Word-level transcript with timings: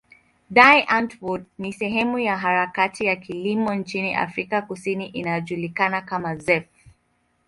Die 0.49 0.83
Antwoord 0.87 1.45
ni 1.57 1.73
sehemu 1.73 2.19
ya 2.19 2.37
harakati 2.37 3.05
ya 3.05 3.15
kilimo 3.15 3.73
nchini 3.75 4.15
Afrika 4.15 4.61
Kusini 4.61 5.07
inayojulikana 5.07 6.01
kama 6.01 6.35
zef. 6.35 6.63